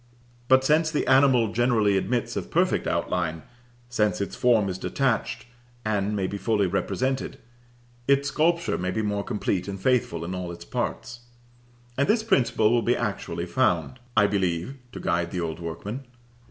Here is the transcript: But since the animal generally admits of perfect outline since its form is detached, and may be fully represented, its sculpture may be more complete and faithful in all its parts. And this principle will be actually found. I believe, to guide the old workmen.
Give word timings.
But 0.47 0.63
since 0.63 0.89
the 0.89 1.05
animal 1.05 1.53
generally 1.53 1.95
admits 1.95 2.35
of 2.35 2.49
perfect 2.49 2.87
outline 2.87 3.43
since 3.87 4.19
its 4.19 4.35
form 4.35 4.67
is 4.67 4.79
detached, 4.79 5.45
and 5.85 6.15
may 6.15 6.25
be 6.25 6.39
fully 6.39 6.65
represented, 6.65 7.37
its 8.07 8.29
sculpture 8.29 8.79
may 8.79 8.89
be 8.89 9.03
more 9.03 9.23
complete 9.23 9.67
and 9.67 9.79
faithful 9.79 10.25
in 10.25 10.33
all 10.33 10.51
its 10.51 10.65
parts. 10.65 11.19
And 11.99 12.07
this 12.07 12.23
principle 12.23 12.71
will 12.71 12.81
be 12.81 12.97
actually 12.97 13.45
found. 13.45 13.99
I 14.17 14.25
believe, 14.25 14.75
to 14.91 14.99
guide 14.99 15.29
the 15.29 15.41
old 15.41 15.59
workmen. 15.59 16.03